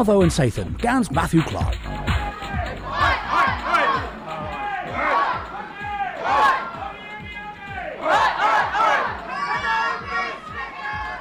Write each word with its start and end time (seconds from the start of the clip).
Watho 0.00 0.22
and 0.22 0.32
Sathan, 0.32 0.78
Gans 0.78 1.10
Matthew 1.10 1.42
Clark. 1.42 1.76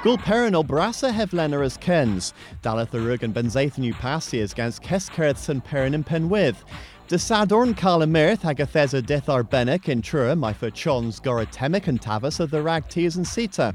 Gul 0.02 0.18
perin 0.18 0.56
o 0.56 0.64
brasa 0.64 1.12
heflenner 1.12 1.62
as 1.66 1.76
kens, 1.76 2.34
daleth 2.64 2.92
the 2.92 3.02
rug 3.02 3.22
and 3.22 3.36
benzaithan 3.36 3.84
u 3.84 3.94
passias 3.94 4.56
gans 4.56 4.80
keskerth 4.80 5.50
and 5.50 5.62
perin 5.62 5.94
and 5.94 6.06
penwydd. 6.06 6.56
De 7.10 7.18
sadorn 7.18 7.74
cael 7.74 8.04
y 8.04 8.06
mirth 8.06 8.44
hag 8.44 8.58
athesa 8.58 9.02
dith 9.02 9.28
ar 9.30 9.44
bennic 9.44 9.90
in 9.90 10.00
trua 10.00 10.56
for 10.56 10.70
chons 10.70 11.20
goratemic 11.20 11.88
and 11.88 12.00
tavas 12.00 12.40
of 12.40 12.52
the 12.52 12.62
rag 12.62 12.88
tears 12.88 13.16
and 13.16 13.26
sita. 13.26 13.74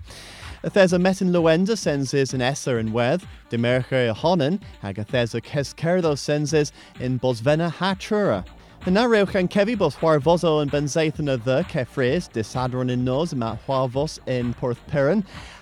Athesa 0.63 1.01
metin 1.01 1.33
luenda 1.33 1.77
senses 1.77 2.33
in 2.33 2.41
Esser 2.41 2.79
and 2.79 2.93
Weth, 2.93 3.27
de 3.49 3.59
merche 3.59 4.15
honen 4.15 4.63
hag 4.83 4.99
athesa 4.99 5.43
keskerdo 5.43 6.17
senses 6.17 6.71
in 7.01 7.19
bosvena 7.19 7.69
ha 7.73 7.95
trura. 7.95 8.47
Yna 8.87 9.09
rewch 9.09 9.35
yn 9.35 9.49
cefi 9.49 9.77
bod 9.77 9.95
chwarfoso 9.95 10.63
yn 10.63 10.71
benzaithan 10.71 11.27
the 11.27 11.65
ddy 11.65 12.33
de 12.33 12.41
disadron 12.41 12.89
in 12.89 13.05
nos 13.05 13.35
yma 13.35 13.59
chwarfos 13.67 14.21
in 14.29 14.55
Porth 14.55 14.79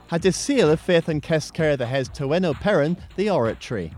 had 0.08 0.26
a 0.26 0.30
seal 0.30 0.68
of 0.68 0.78
faith 0.78 1.08
and 1.08 1.22
cescer 1.22 1.74
the 1.74 1.86
hes 1.86 2.10
tyweno 2.10 2.52
Perin, 2.52 2.98
the 3.16 3.30
oratory. 3.30 3.94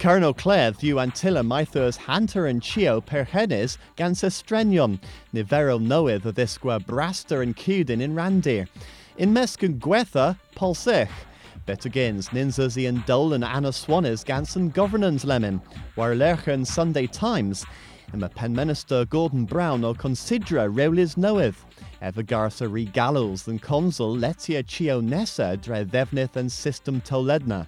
Colonel 0.00 0.34
Clare 0.34 0.72
ddiw 0.72 0.96
antilla 0.96 1.42
maithus 1.42 1.96
hanter 1.96 2.46
and 2.46 2.62
chio 2.62 3.00
perhenes 3.00 3.78
gan 3.96 4.12
sestrenion, 4.12 4.98
niferol 5.32 5.80
noedd 5.80 6.26
o 6.26 6.32
ddisgwa 6.32 6.78
braster 6.84 7.42
and 7.42 7.56
cudin 7.56 8.02
in 8.02 8.14
randir. 8.14 8.68
In 9.16 9.32
mescyn 9.32 9.78
gwetha, 9.78 10.36
polsich, 10.56 11.08
Bet 11.66 11.86
agains 11.86 12.28
ninzas 12.28 12.76
and 12.86 13.06
dol 13.06 13.32
and 13.32 13.42
Anna 13.42 13.70
Swanis 13.70 14.22
ganson 14.22 14.70
governance 14.70 15.24
lemon, 15.24 15.62
war 15.96 16.14
lerchen 16.14 16.66
Sunday 16.66 17.06
Times, 17.06 17.64
and 18.12 18.20
the 18.20 18.28
Pen 18.28 18.52
Minister 18.52 19.06
Gordon 19.06 19.46
Brown 19.46 19.82
o 19.84 19.94
considera 19.94 20.70
rewlis 20.70 21.16
noedd. 21.16 21.54
Ever 22.02 22.22
garsa 22.22 22.70
re 22.70 22.84
gallows 22.84 23.44
than 23.44 23.58
consul 23.58 24.14
letia 24.14 24.66
chio 24.66 25.00
nessa 25.00 25.56
dre 25.56 25.86
ddefnydd 25.86 26.36
and 26.36 26.52
system 26.52 27.00
toledna. 27.00 27.66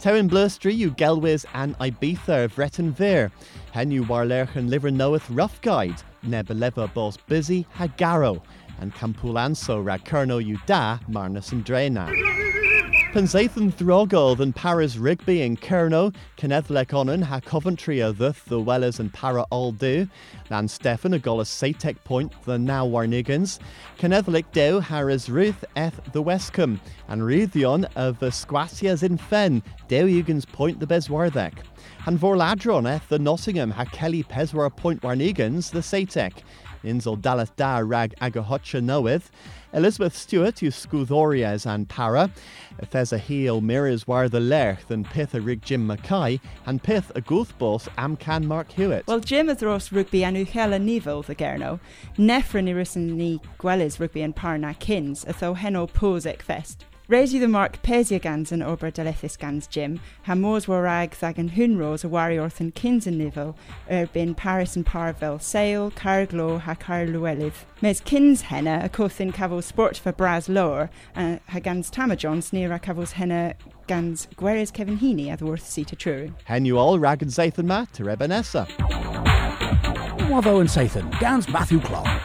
Tewin 0.00 0.28
blustri 0.28 0.74
yw 0.76 0.90
gelwys 1.00 1.46
an 1.54 1.74
Ibiza 1.80 2.48
vretan 2.52 2.92
vir. 2.92 3.30
Hen 3.72 3.90
yw 3.90 4.04
warlerchen 4.06 4.68
liver 4.68 4.90
knoweth 4.90 5.28
rough 5.30 5.60
guide. 5.62 6.02
Neb 6.22 6.50
lever 6.50 6.86
bos 6.88 7.16
busy 7.16 7.66
hagaro. 7.74 8.42
And 8.78 8.94
campulanso 8.94 9.82
ra 9.84 9.96
kerno 9.96 10.38
yu 10.44 10.58
da 10.66 10.98
marnus 11.08 11.52
and 11.52 11.64
drena. 11.64 12.12
Pensathan 13.16 13.72
throgol 13.72 14.36
than 14.36 14.52
Paris 14.52 14.98
Rigby 14.98 15.40
in 15.40 15.56
Kerno, 15.56 16.14
Kenneth 16.36 16.70
Onan 16.70 17.22
ha 17.22 17.40
Coventry 17.40 18.00
a 18.00 18.12
thuth 18.12 18.44
the 18.44 18.60
Wellers 18.60 19.00
and 19.00 19.10
Para 19.10 19.46
all 19.48 19.72
do, 19.72 20.06
Nan 20.50 20.68
Stefan 20.68 21.14
a 21.14 21.18
golas 21.18 21.46
Satek 21.46 21.96
Point 22.04 22.30
the 22.44 22.58
now 22.58 22.86
Warnigans, 22.86 23.58
Kenneth 23.96 24.26
Deu 24.26 24.82
Harris 24.82 25.30
Ruth 25.30 25.64
eth 25.76 25.98
the 26.12 26.22
Westcombe, 26.22 26.78
and 27.08 27.22
Ruthion 27.22 27.86
of 27.96 28.18
the 28.18 28.28
Squasias 28.28 29.02
in 29.02 29.16
Fen, 29.16 29.62
Deu 29.88 30.22
Eugens 30.22 30.46
Point 30.46 30.78
the 30.78 30.86
Beswarthek. 30.86 31.54
And 32.04 32.18
Vorladron 32.20 32.86
eth 32.86 33.08
the 33.08 33.18
Nottingham 33.18 33.70
ha 33.70 33.86
Kelly 33.86 34.24
Peswar 34.24 34.68
Point 34.68 35.00
Warnigans 35.00 35.70
the 35.70 35.78
Satek, 35.78 36.42
Inzel 36.84 37.20
Dallas 37.20 37.50
Da 37.56 37.78
Rag 37.78 38.14
Agahocha 38.20 38.82
Noeth, 38.82 39.30
Elizabeth 39.72 40.16
Stewart 40.16 40.56
yw 40.56 40.70
Sgwddorias 40.70 41.66
and 41.66 41.88
Para, 41.88 42.30
Thes 42.90 43.12
a 43.12 43.18
heel 43.18 43.60
mirrors 43.60 44.06
war 44.06 44.28
the 44.28 44.40
lerch 44.40 44.86
than 44.86 45.04
pith 45.04 45.34
a 45.34 45.40
rig 45.40 45.62
Jim 45.62 45.86
Mackay, 45.86 46.40
and 46.64 46.82
pith 46.82 47.12
a 47.14 47.20
boss 47.58 47.88
am 47.98 48.16
can 48.16 48.46
Mark 48.46 48.70
Hewitt. 48.72 49.06
Well, 49.06 49.20
Jim 49.20 49.48
is 49.48 49.62
ros 49.62 49.92
rugby 49.92 50.24
anu 50.24 50.44
hela 50.44 50.78
the 50.78 51.34
gerno, 51.34 51.80
nefren 52.16 52.68
irusen 52.68 53.12
ni 53.12 53.40
gwelis 53.58 54.00
rugby 54.00 54.22
and 54.22 54.34
parna 54.34 54.78
kins, 54.78 55.24
a 55.26 55.32
tho 55.32 55.54
heno 55.54 55.86
fest. 56.42 56.84
Réidir 57.08 57.38
the 57.38 57.46
mark 57.46 57.80
pésiagans 57.84 58.50
an 58.50 58.62
ober 58.62 58.90
delethis 58.90 59.38
gans 59.38 59.68
Jim, 59.68 60.00
ha 60.24 60.32
mós 60.32 60.66
warag 60.66 61.12
thag 61.12 61.38
an 61.38 61.50
hunros 61.50 62.04
a 62.04 62.08
wariorth 62.08 62.58
an 62.58 62.72
kins 62.72 63.06
an 63.06 63.16
nivel, 63.16 63.56
er 63.88 64.08
bin 64.12 64.34
Paris 64.34 64.74
and 64.74 64.84
Parvel, 64.84 65.38
Sail, 65.38 65.92
Carglo, 65.92 66.58
ha 66.58 66.74
Car 66.74 67.06
Llewelydd. 67.06 67.52
Mes 67.80 68.00
kins 68.00 68.40
henna 68.40 68.80
a 68.82 68.88
cothin 68.88 69.32
cafo 69.32 69.62
sport 69.62 69.96
for 69.96 70.10
bras 70.10 70.48
lower, 70.48 70.90
uh, 71.14 71.36
ha 71.48 71.60
gans 71.60 71.92
tamajon 71.92 72.42
sneer 72.42 72.72
a 72.72 72.80
cafos 72.80 73.12
henna 73.12 73.54
gans 73.86 74.26
gweres 74.34 74.72
Kevin 74.72 74.98
Heaney 74.98 75.30
a 75.30 75.44
worth 75.44 75.64
seat 75.64 75.92
a 75.92 75.96
true. 75.96 76.34
Hen 76.42 76.64
you 76.64 76.76
all 76.76 76.98
rag 76.98 77.22
and 77.22 77.30
Sathan 77.30 77.66
ma 77.66 77.84
to 77.92 78.02
Rebanessa. 78.02 78.66
Watho 80.26 80.58
and 80.58 80.68
Sathan, 80.68 81.16
gans 81.20 81.48
Matthew 81.48 81.78
Clark. 81.78 82.15